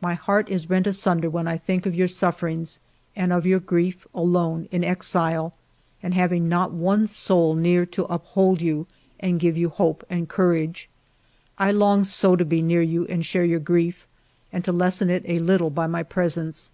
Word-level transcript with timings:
My 0.00 0.14
heart 0.14 0.48
is 0.48 0.70
rent 0.70 0.86
asunder 0.86 1.28
when 1.28 1.46
I 1.46 1.58
think 1.58 1.84
of 1.84 1.94
your 1.94 2.08
sufferings 2.08 2.80
and 3.14 3.34
of 3.34 3.44
your 3.44 3.60
grief, 3.60 4.06
alone, 4.14 4.66
in 4.70 4.82
exile, 4.82 5.52
and 6.02 6.14
having 6.14 6.48
not 6.48 6.72
one 6.72 7.06
soul 7.06 7.54
near 7.54 7.84
to 7.84 8.06
uphold 8.06 8.62
you 8.62 8.86
and 9.20 9.38
give 9.38 9.58
you 9.58 9.68
hope 9.68 10.06
and 10.08 10.26
courage. 10.26 10.88
I 11.58 11.70
long 11.70 12.02
so 12.04 12.34
to 12.34 12.46
be 12.46 12.62
near 12.62 12.80
you 12.80 13.04
and 13.08 13.26
share 13.26 13.44
your 13.44 13.60
grief, 13.60 14.06
and 14.54 14.64
to 14.64 14.72
lessen 14.72 15.10
it 15.10 15.24
a 15.26 15.38
little 15.38 15.68
by 15.68 15.86
my 15.86 16.02
presence. 16.02 16.72